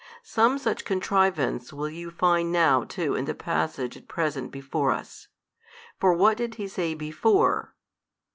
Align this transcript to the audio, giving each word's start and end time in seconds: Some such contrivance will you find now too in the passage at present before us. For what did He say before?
Some 0.23 0.57
such 0.57 0.83
contrivance 0.83 1.71
will 1.71 1.87
you 1.87 2.09
find 2.09 2.51
now 2.51 2.83
too 2.85 3.13
in 3.13 3.25
the 3.25 3.35
passage 3.35 3.95
at 3.95 4.07
present 4.07 4.49
before 4.51 4.91
us. 4.91 5.27
For 5.99 6.11
what 6.11 6.37
did 6.37 6.55
He 6.55 6.67
say 6.67 6.95
before? 6.95 7.75